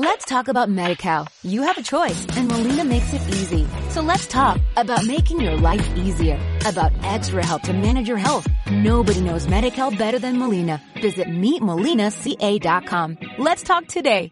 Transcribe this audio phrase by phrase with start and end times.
[0.00, 1.26] Let's talk about MediCal.
[1.42, 3.66] You have a choice and Molina makes it easy.
[3.90, 8.46] So let's talk about making your life easier, about extra help to manage your health.
[8.70, 10.80] Nobody knows MediCal better than Molina.
[11.02, 13.18] Visit meetmolinaca.com.
[13.38, 14.30] Let's talk today.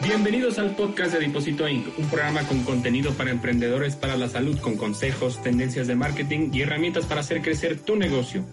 [0.00, 4.56] Bienvenidos al podcast de Deposito Inc., un programa con contenido para emprendedores para la salud
[4.60, 8.44] con consejos, tendencias de marketing y herramientas para hacer crecer tu negocio.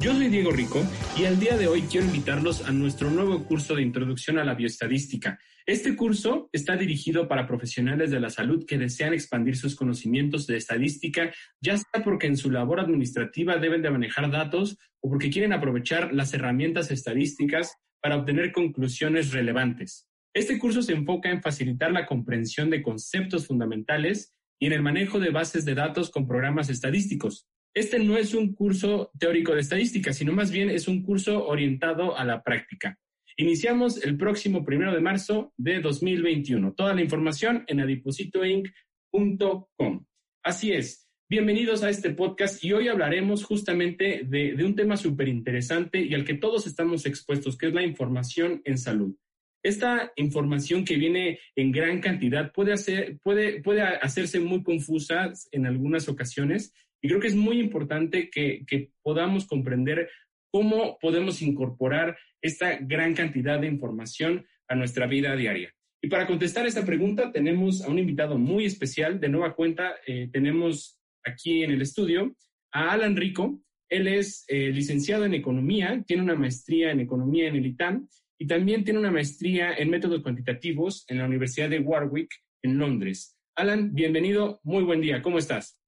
[0.00, 0.84] Yo soy Diego Rico
[1.16, 4.54] y el día de hoy quiero invitarlos a nuestro nuevo curso de introducción a la
[4.54, 5.38] bioestadística.
[5.66, 10.58] Este curso está dirigido para profesionales de la salud que desean expandir sus conocimientos de
[10.58, 15.54] estadística, ya sea porque en su labor administrativa deben de manejar datos o porque quieren
[15.54, 20.06] aprovechar las herramientas estadísticas para obtener conclusiones relevantes.
[20.34, 25.18] Este curso se enfoca en facilitar la comprensión de conceptos fundamentales y en el manejo
[25.20, 27.46] de bases de datos con programas estadísticos.
[27.76, 32.16] Este no es un curso teórico de estadística, sino más bien es un curso orientado
[32.16, 32.96] a la práctica.
[33.36, 36.74] Iniciamos el próximo primero de marzo de 2021.
[36.74, 40.06] Toda la información en adipositoinc.com.
[40.44, 41.10] Así es.
[41.28, 46.24] Bienvenidos a este podcast y hoy hablaremos justamente de, un tema súper interesante y al
[46.24, 49.16] que todos estamos expuestos, que es la información en salud.
[49.64, 56.72] Esta información que viene en gran cantidad puede hacerse muy confusa en algunas ocasiones
[57.04, 60.08] y creo que es muy importante que, podamos comprender
[60.50, 65.70] cómo podemos incorporar esta gran cantidad de información a nuestra vida diaria.
[66.00, 69.20] Y para contestar esta pregunta tenemos a un invitado muy especial.
[69.20, 72.34] De nueva cuenta, eh, tenemos aquí en el estudio
[72.72, 73.60] a Alan Rico.
[73.90, 78.08] Él es eh, licenciado en economía, tiene una maestría en economía en el ITAM
[78.38, 83.36] y también tiene una maestría en métodos cuantitativos en la Universidad de Warwick en Londres.
[83.56, 85.83] Alan, bienvenido, muy buen día, ¿cómo estás?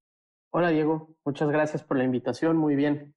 [0.58, 3.14] Hola Diego, muchas gracias por la invitación, muy bien.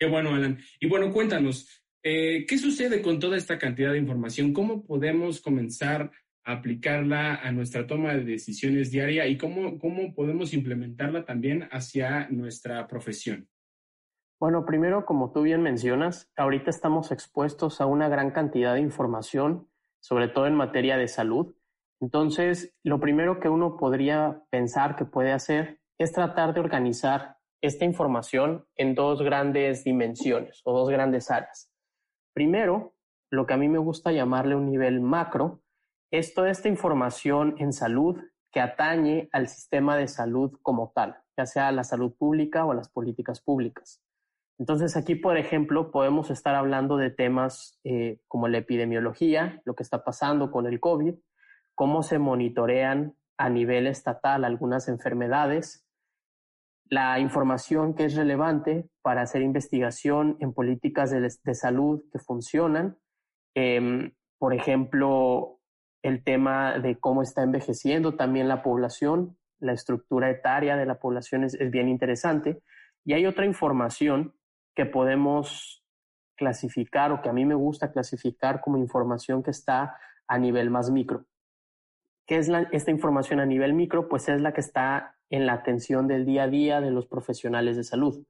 [0.00, 0.58] Qué bueno, Alan.
[0.80, 4.52] Y bueno, cuéntanos, eh, ¿qué sucede con toda esta cantidad de información?
[4.52, 6.10] ¿Cómo podemos comenzar
[6.42, 12.28] a aplicarla a nuestra toma de decisiones diaria y cómo, cómo podemos implementarla también hacia
[12.30, 13.48] nuestra profesión?
[14.40, 19.68] Bueno, primero, como tú bien mencionas, ahorita estamos expuestos a una gran cantidad de información,
[20.00, 21.54] sobre todo en materia de salud.
[22.00, 27.84] Entonces, lo primero que uno podría pensar que puede hacer es tratar de organizar esta
[27.84, 31.70] información en dos grandes dimensiones o dos grandes áreas.
[32.32, 32.94] Primero,
[33.30, 35.60] lo que a mí me gusta llamarle un nivel macro,
[36.10, 38.16] es toda esta información en salud
[38.50, 42.88] que atañe al sistema de salud como tal, ya sea la salud pública o las
[42.88, 44.00] políticas públicas.
[44.58, 49.82] Entonces aquí, por ejemplo, podemos estar hablando de temas eh, como la epidemiología, lo que
[49.82, 51.14] está pasando con el COVID,
[51.74, 55.86] cómo se monitorean a nivel estatal algunas enfermedades,
[56.90, 62.98] la información que es relevante para hacer investigación en políticas de, salud que funcionan.
[63.54, 65.60] Em, por ejemplo,
[66.02, 71.44] el tema de cómo está envejeciendo también la población, la estructura etaria de la población
[71.44, 72.62] es, es bien interesante.
[73.04, 74.34] Y hay otra información
[74.74, 75.84] que podemos
[76.36, 79.98] clasificar o que a mí me gusta clasificar como información que está
[80.28, 81.26] a nivel más micro.
[82.26, 84.08] ¿Qué es esta información a nivel micro?
[84.08, 87.76] Pues es la que está en la atención del día a día de los profesionales
[87.76, 88.24] de salud.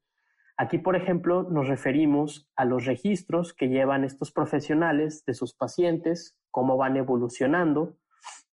[0.57, 6.37] Aquí, por ejemplo, nos referimos a los registros que llevan estos profesionales de sus pacientes,
[6.51, 7.97] cómo van evolucionando,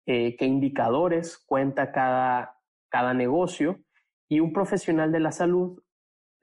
[0.07, 2.59] eh, qué indicadores cuenta cada,
[2.91, 3.81] cada negocio
[4.29, 5.83] y un profesional de la salud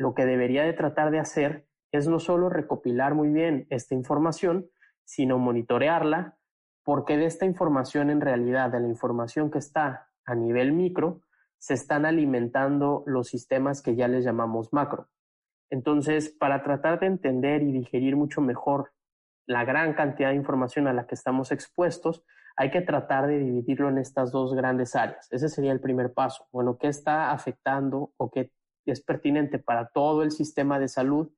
[0.02, 4.68] lo que debería de tratar de hacer es no solo recopilar muy bien esta información,
[5.04, 6.38] sino monitorearla,
[6.84, 11.22] porque de esta información en realidad, de la información que está a nivel micro,
[11.62, 15.10] se están alimentando los sistemas que ya les llamamos macro.
[15.70, 18.92] Entonces, para tratar de entender y digerir mucho mejor
[19.46, 22.24] la gran cantidad de información a la que estamos expuestos,
[22.56, 25.32] hay que tratar de dividirlo en estas dos grandes áreas.
[25.32, 26.48] Ese sería el primer paso.
[26.52, 28.52] Bueno, ¿qué está afectando o qué
[28.86, 31.30] es pertinente para todo el sistema de salud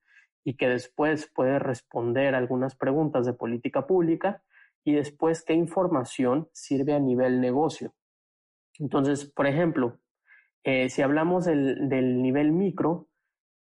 [0.43, 4.41] y que después puede responder algunas preguntas de política pública?
[4.83, 7.93] y después qué información sirve a nivel negocio.
[8.79, 9.99] Entonces, por ejemplo,
[10.63, 13.07] eh, si hablamos del, del nivel micro,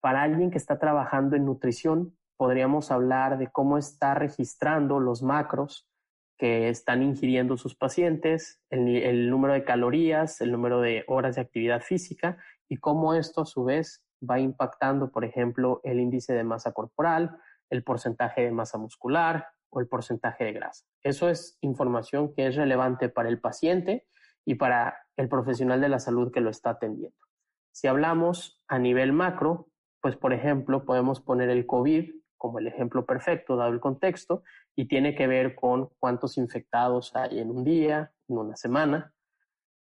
[0.01, 5.89] para alguien que está trabajando en nutrición, podríamos hablar de cómo está registrando los macros
[6.37, 11.43] que están ingiriendo sus pacientes, el, el, número de calorías, el número de horas de
[11.43, 12.37] actividad física
[12.69, 17.39] y cómo esto a su vez va impactando, por ejemplo, el índice de masa corporal,
[17.71, 20.87] el porcentaje de masa muscular, o el porcentaje de grasa.
[21.03, 24.07] Eso es información que es relevante para el paciente
[24.45, 27.17] y para el profesional de la salud que lo está atendiendo.
[27.73, 29.69] Si hablamos a nivel macro,
[30.01, 32.11] pues por ejemplo, podemos poner el COVID
[32.45, 34.43] como el ejemplo perfecto, dado el contexto,
[34.77, 39.15] y tiene que ver con cuántos infectados hay en un día, en una semana,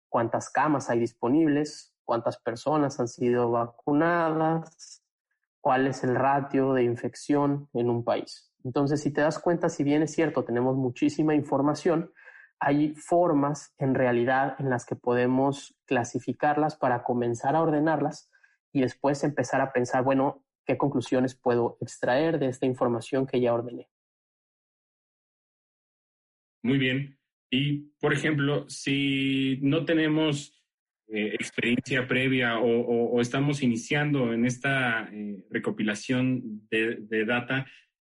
[0.09, 5.05] cuántas camas hay disponibles, cuántas personas han sido vacunadas,
[5.61, 8.51] cuál es el ratio de infección en un país.
[8.65, 12.11] Entonces, si te das cuenta, si bien es cierto, tenemos muchísima información,
[12.59, 18.29] hay formas en realidad en las que podemos clasificarlas para comenzar a ordenarlas
[18.73, 23.53] y después empezar a pensar, bueno, ¿qué conclusiones puedo extraer de esta información que ya
[23.53, 23.89] ordené?
[26.61, 27.17] Muy bien.
[27.49, 30.61] Y, por ejemplo, si no tenemos
[31.07, 37.65] eh, experiencia previa o, estamos iniciando en esta eh, recopilación de, de, data,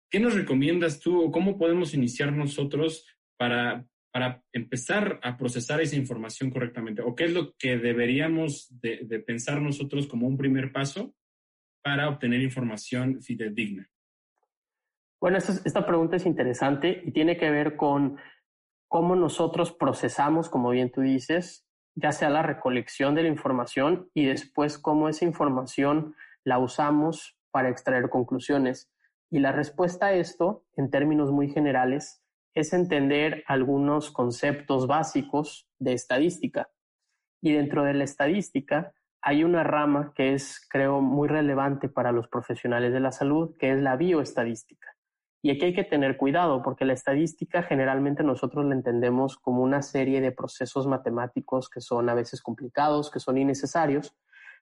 [0.08, 3.06] ¿qué nos recomiendas tú o cómo podemos iniciar nosotros
[3.36, 3.84] para,
[4.16, 7.02] para empezar a procesar esa información correctamente?
[7.02, 11.12] ¿O qué es lo que deberíamos de, pensar nosotros como un primer paso
[11.82, 13.90] para obtener información fidedigna?
[15.20, 18.16] Bueno, esta, esta pregunta es interesante y tiene que ver con
[18.88, 24.24] cómo nosotros procesamos, como bien tú dices, ya sea la recolección de la información y
[24.24, 28.90] después cómo esa información la usamos para extraer conclusiones.
[29.30, 32.22] Y la respuesta a esto, en términos muy generales,
[32.56, 36.70] es entender algunos conceptos básicos de estadística.
[37.42, 42.28] Y dentro de la estadística hay una rama que es, creo, muy relevante para los
[42.28, 44.88] profesionales de la salud, que es la bioestadística.
[45.42, 49.82] Y aquí hay que tener cuidado porque la estadística generalmente nosotros la entendemos como una
[49.82, 54.16] serie de procesos matemáticos que son a veces complicados, que son innecesarios,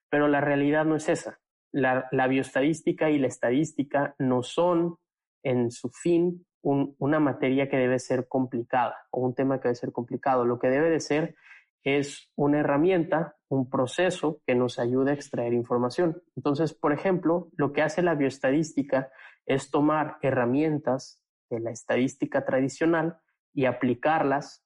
[0.09, 1.39] pero la realidad no es esa.
[1.71, 4.97] La, la bioestadística y la estadística no son
[5.43, 9.91] en su fin una materia que debe ser complicada o un tema que debe ser
[9.91, 10.45] complicado.
[10.45, 11.35] Lo que debe de ser
[11.83, 16.23] es una herramienta, un proceso que nos ayude a extraer información.
[16.35, 19.11] Entonces, por ejemplo, lo que hace la bioestadística
[19.45, 21.21] es tomar herramientas
[21.51, 23.19] de la estadística tradicional
[23.53, 24.65] y aplicarlas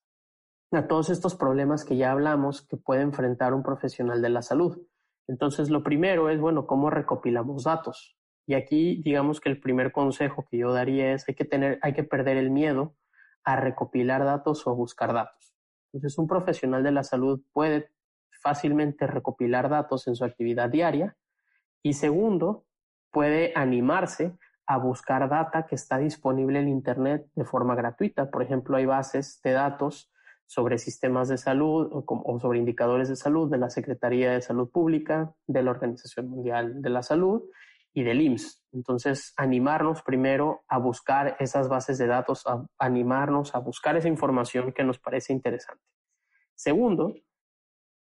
[0.71, 4.81] a todos estos problemas que ya hablamos que puede enfrentar un profesional de la salud.
[5.27, 8.18] Entonces, lo primero es, bueno, cómo recopilamos datos.
[8.49, 11.93] Y aquí, digamos que el primer consejo que yo daría es hay que tener, hay
[11.93, 12.95] que perder el miedo
[13.43, 15.53] a recopilar datos o a buscar datos.
[15.93, 17.91] Entonces, un profesional de la salud puede
[18.41, 21.15] fácilmente recopilar datos en su actividad diaria
[21.83, 22.65] y segundo,
[23.11, 24.35] puede animarse
[24.65, 28.31] a buscar data que está disponible en Internet de forma gratuita.
[28.31, 30.11] Por ejemplo, hay bases de datos
[30.47, 34.71] sobre sistemas de salud o, o, sobre indicadores de salud de la Secretaría de Salud
[34.71, 37.43] Pública, de la Organización Mundial de la Salud
[37.93, 38.63] y del IMSS.
[38.71, 44.71] Entonces, animarnos primero a buscar esas bases de datos, a animarnos a buscar esa información
[44.73, 45.83] que nos parece interesante.
[46.55, 47.15] Segundo,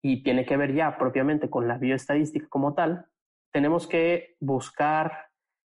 [0.02, 3.06] y tiene que ver ya propiamente con la bioestadística como tal,
[3.52, 5.30] tenemos que buscar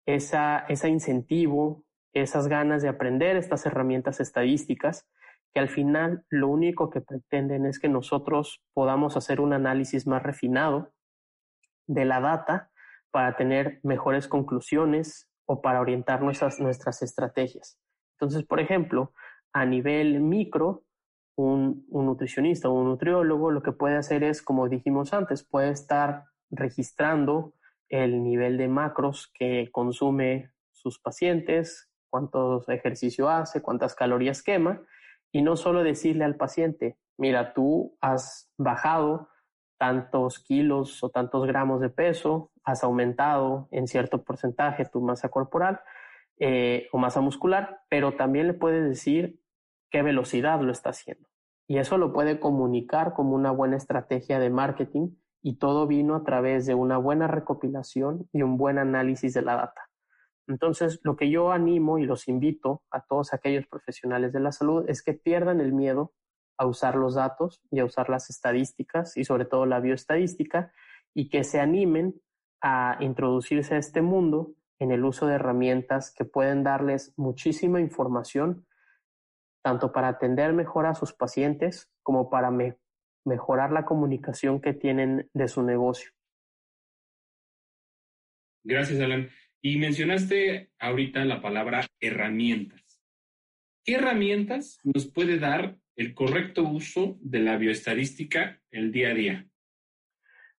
[0.05, 1.83] esa, ese incentivo,
[2.13, 5.07] esas ganas de aprender estas herramientas estadísticas
[5.53, 10.21] que al final lo único que pretenden es que nosotros podamos hacer un análisis más
[10.21, 10.93] refinado
[11.87, 12.71] de la data
[13.11, 17.79] para tener mejores conclusiones o para orientar nuestras, nuestras estrategias.
[18.13, 19.13] Entonces, por ejemplo,
[19.53, 20.83] a nivel micro,
[21.35, 25.71] un, un nutricionista o un nutriólogo lo que puede hacer es, como dijimos antes, puede
[25.71, 27.53] estar registrando
[27.87, 34.81] el nivel de macros que consume sus pacientes, cuántos ejercicio hace, cuántas calorías quema,
[35.31, 39.28] y no solo decirle al paciente, mira, tú has bajado
[39.79, 45.79] tantos kilos o tantos gramos de peso, has aumentado en cierto porcentaje tu masa corporal
[46.37, 49.39] eh, o masa muscular, pero también le puedes decir
[49.89, 51.27] qué velocidad lo está haciendo.
[51.65, 56.23] Y eso lo puede comunicar como una buena estrategia de marketing y todo vino a
[56.23, 59.89] través de una buena recopilación y un buen análisis de la data.
[60.47, 64.83] Entonces, lo que yo animo y los invito a todos aquellos profesionales de la salud
[64.89, 66.11] es que pierdan el miedo
[66.59, 70.71] a usar los datos y a usar las estadísticas y sobre todo la bioestadística
[71.15, 72.21] y que se animen
[72.61, 78.67] a introducirse a este mundo en el uso de herramientas que pueden darles muchísima información,
[79.63, 82.51] tanto para atender mejor a sus pacientes como para
[83.25, 86.11] mejorar la comunicación que tienen de su negocio.
[88.65, 89.29] Gracias, Alan.
[89.61, 93.01] Y mencionaste ahorita la palabra herramientas.
[93.85, 99.45] ¿Qué herramientas nos puede dar el correcto uso de la bioestadística el día a día?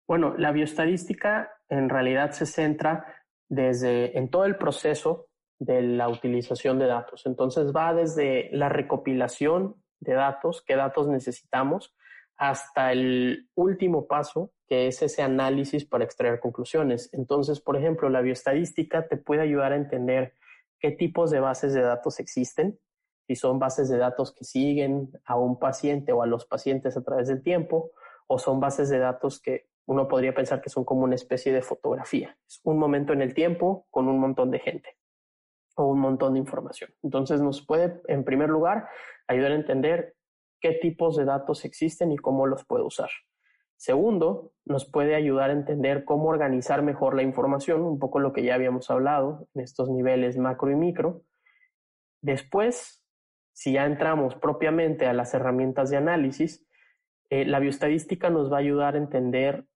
[0.06, 3.06] Bueno, la bioestadística en realidad se centra
[3.48, 5.28] desde en todo el proceso
[5.58, 7.24] de la utilización de datos.
[7.24, 11.96] Entonces va desde la recopilación de datos, qué datos necesitamos,
[12.36, 17.08] hasta el último paso, que es ese análisis para extraer conclusiones.
[17.14, 20.34] Entonces, por ejemplo, la bioestadística te puede ayudar a entender
[20.78, 22.78] qué tipos de bases de datos existen,
[23.30, 27.02] si son bases de datos que siguen a un paciente o a los pacientes a
[27.04, 27.92] través del tiempo,
[28.26, 31.62] o son bases de datos que uno podría pensar que son como una especie de
[31.62, 32.36] fotografía.
[32.44, 34.96] Es un momento en el tiempo con un montón de gente
[35.76, 36.90] o un montón de información.
[37.04, 38.88] Entonces nos puede, en primer lugar,
[39.28, 40.16] ayudar a entender
[40.60, 43.10] qué tipos de datos existen y cómo los puedo usar.
[43.76, 48.42] Segundo, nos puede ayudar a entender cómo organizar mejor la información, un poco lo que
[48.42, 51.22] ya habíamos hablado en estos niveles macro y micro.
[52.22, 52.99] Después,
[53.60, 56.66] si ya entramos propiamente a las herramientas de análisis,
[57.28, 59.66] eh, la bioestadística nos va a ayudar a entender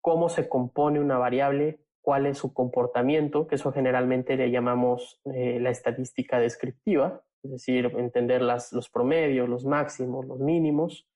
[0.00, 5.60] cómo se compone una variable, cuál es su comportamiento, que eso generalmente le llamamos eh,
[5.60, 11.08] la estadística descriptiva, es decir, entender las, los promedios, los máximos, los mínimos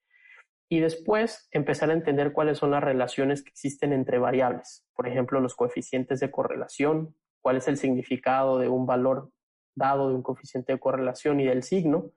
[0.68, 4.86] y después empezar a entender cuáles son las relaciones que existen entre variables.
[4.94, 9.32] Por ejemplo, los coeficientes de correlación, cuál es el significado de un valor
[9.76, 12.10] dado de un coeficiente de correlación y del signo.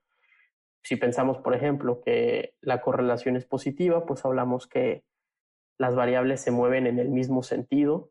[0.81, 5.03] Si pensamos, por ejemplo, que la correlación es positiva, pues hablamos que
[5.77, 8.09] las variables se mueven en el mismo sentido.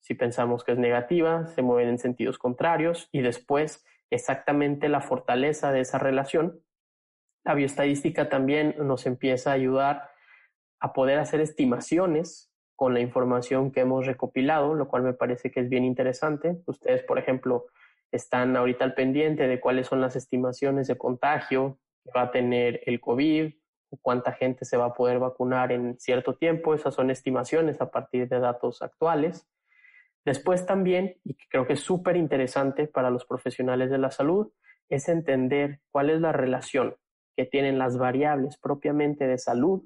[0.00, 5.70] Si pensamos que es negativa, se mueven en sentidos contrarios y después exactamente la fortaleza
[5.70, 6.62] de esa relación
[7.46, 10.10] la bioestadística también nos empieza a ayudar
[10.80, 15.60] a poder hacer estimaciones con la información que hemos recopilado, lo cual me parece que
[15.60, 16.60] es bien interesante.
[16.66, 17.66] Ustedes, por ejemplo,
[18.12, 22.80] están ahorita al pendiente de cuáles son las estimaciones de contagio que va a tener
[22.86, 23.52] el COVID,
[24.00, 26.74] cuánta gente se va a poder vacunar en cierto tiempo.
[26.74, 29.48] Esas son estimaciones a partir de datos actuales.
[30.24, 34.52] Después también, y creo que es súper interesante para los profesionales de la salud,
[34.88, 36.96] es entender cuál es la relación
[37.36, 39.82] que tienen las variables propiamente de salud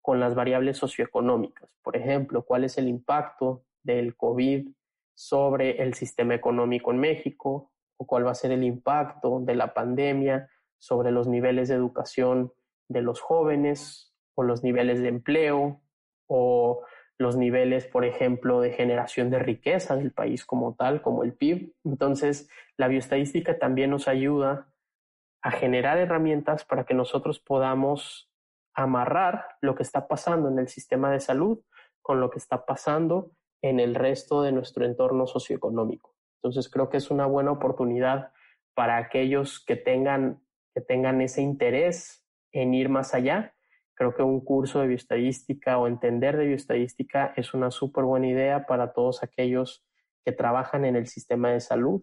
[0.00, 1.70] con las variables socioeconómicas.
[1.82, 4.68] Por ejemplo, cuál es el impacto del COVID
[5.14, 9.72] sobre el sistema económico en México o cuál va a ser el impacto de la
[9.72, 12.52] pandemia sobre los niveles de educación
[12.88, 15.80] de los jóvenes o los niveles de empleo
[16.26, 16.84] o
[17.16, 21.72] los niveles, por ejemplo, de generación de riqueza del país como tal, como el PIB.
[21.84, 24.68] Entonces, la bioestadística también nos ayuda
[25.40, 28.30] a generar herramientas para que nosotros podamos
[28.74, 31.60] amarrar lo que está pasando en el sistema de salud
[32.02, 33.30] con lo que está pasando
[33.64, 36.14] en el resto de nuestro entorno socioeconómico.
[36.36, 38.30] Entonces creo que es una buena oportunidad
[38.74, 40.44] para aquellos que tengan,
[40.74, 43.54] que tengan ese interés en ir más allá.
[43.94, 48.66] Creo que un curso de bioestadística o entender de bioestadística es una súper buena idea
[48.66, 49.82] para todos aquellos
[50.26, 52.02] que trabajan en el sistema de salud,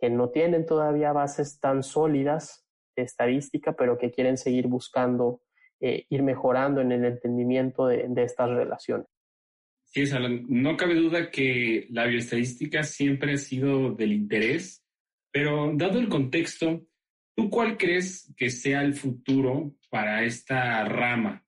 [0.00, 5.40] que no tienen todavía bases tan sólidas estadística, pero que quieren seguir buscando
[5.78, 9.06] eh, ir mejorando en el entendimiento de, estas relaciones.
[9.86, 10.04] Sí,
[10.48, 14.84] no cabe duda que la bioestadística siempre ha sido del interés,
[15.32, 16.86] pero dado el contexto,
[17.34, 21.44] ¿tú cuál crees que sea el futuro para esta rama?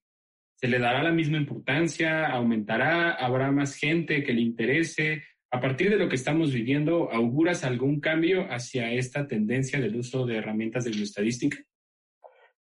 [0.55, 2.27] ¿Se le dará la misma importancia?
[2.27, 3.13] ¿Aumentará?
[3.13, 5.23] ¿Habrá más gente que le interese?
[5.51, 10.27] A partir de lo que estamos viviendo, ¿auguras algún cambio hacia esta tendencia del uso
[10.27, 11.59] de herramientas de bioestadística?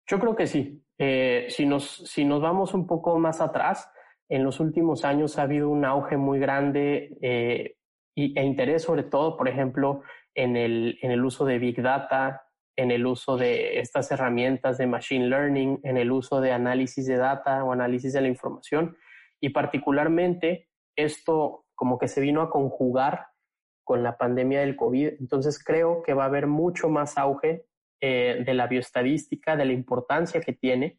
[0.06, 0.82] Yo creo que sí.
[0.96, 3.90] Eh, si, nos, si nos vamos un poco más atrás,
[4.28, 7.76] en los últimos años ha habido un auge muy grande eh,
[8.14, 10.02] e interés sobre todo, por ejemplo,
[10.34, 12.42] en el, en el uso de Big Data,
[12.76, 17.16] en el uso de estas herramientas de Machine Learning, en el uso de análisis de
[17.16, 18.96] data o análisis de la información.
[19.40, 23.26] Y particularmente esto como que se vino a conjugar
[23.84, 25.14] con la pandemia del COVID.
[25.20, 27.64] Entonces creo que va a haber mucho más auge
[28.00, 30.98] eh, de la bioestadística, de la importancia que tiene,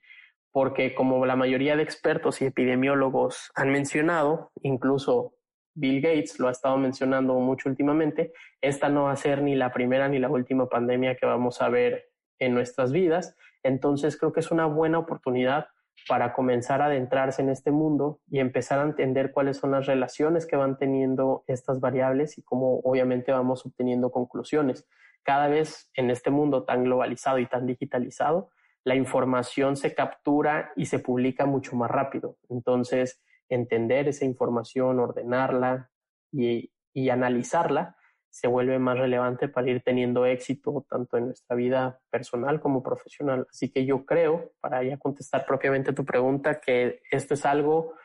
[0.52, 5.36] porque como la mayoría de expertos y epidemiólogos han mencionado, incluso
[5.76, 9.72] Bill Gates lo ha estado mencionando mucho últimamente, esta no va a ser ni la
[9.72, 13.36] primera ni la última pandemia que vamos a ver en nuestras vidas.
[13.64, 15.68] Entonces creo que es una buena oportunidad
[16.08, 20.46] para comenzar a adentrarse en este mundo y empezar a entender cuáles son las relaciones
[20.46, 24.88] que van teniendo estas variables y cómo obviamente vamos obteniendo conclusiones.
[25.24, 28.50] Cada vez en este mundo tan globalizado y tan digitalizado,
[28.84, 32.38] la información se captura y se publica mucho más rápido.
[32.50, 35.90] Entonces, entender esa información, ordenarla
[36.32, 37.96] y, y analizarla
[38.30, 43.48] se vuelve más relevante para ir teniendo éxito tanto en nuestra vida personal como profesional.
[43.50, 47.96] Así que yo creo, para ya contestar propiamente tu pregunta, que esto es algo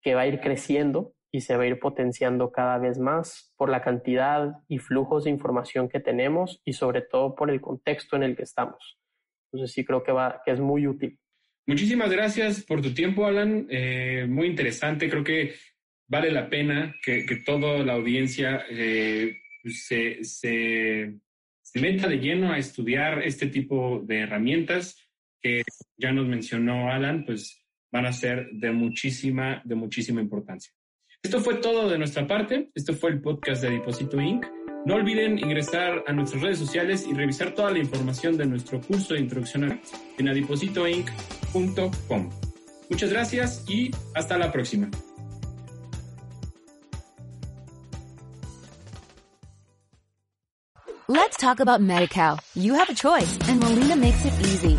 [0.00, 3.68] que va a ir creciendo y se va a ir potenciando cada vez más por
[3.68, 8.22] la cantidad y flujos de información que tenemos y sobre todo por el contexto en
[8.22, 8.98] el que estamos.
[9.56, 11.18] Entonces sí creo que, va, que es muy útil.
[11.66, 13.66] Muchísimas gracias por tu tiempo, Alan.
[13.70, 15.08] Eh, muy interesante.
[15.08, 15.54] Creo que
[16.08, 21.14] vale la pena que, toda la audiencia eh, se, se,
[21.62, 24.96] se meta de lleno a estudiar este tipo de herramientas
[25.40, 25.62] que
[25.96, 30.72] ya nos mencionó Alan, pues van a ser de muchísima, de muchísima importancia.
[31.22, 32.70] Esto fue todo de nuestra parte.
[32.74, 34.44] Esto fue el podcast de Deposito Inc.
[34.86, 39.14] No olviden ingresar a nuestras redes sociales y revisar toda la información de nuestro curso
[39.14, 39.80] de introducción
[40.16, 42.30] en adipositoinc.com.
[42.88, 44.88] Muchas gracias y hasta la próxima.
[51.08, 52.38] Let's talk about MediCal.
[52.54, 54.78] You have a choice and Molina makes it easy.